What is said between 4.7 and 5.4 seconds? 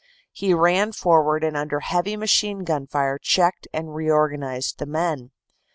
the men.